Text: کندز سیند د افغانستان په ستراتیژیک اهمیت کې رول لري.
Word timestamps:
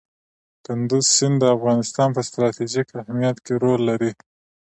کندز 0.65 1.05
سیند 1.15 1.35
د 1.39 1.43
افغانستان 1.55 2.09
په 2.15 2.21
ستراتیژیک 2.27 2.87
اهمیت 3.01 3.37
کې 3.45 3.53
رول 3.63 3.81
لري. 3.89 4.11